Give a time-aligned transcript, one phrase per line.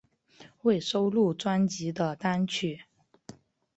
[0.63, 2.85] 未收录专辑的单曲